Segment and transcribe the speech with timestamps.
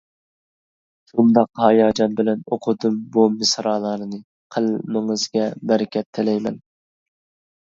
[1.09, 4.21] شۇنداق ھاياجان بىلەن ئوقۇدۇم بۇ مىسرالارنى،
[4.57, 6.59] قەلىمىڭىزگە بەرىكەت تىلەيمەن.